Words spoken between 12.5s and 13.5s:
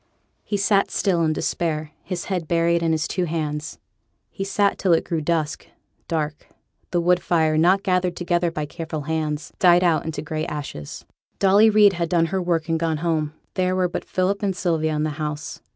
and gone home.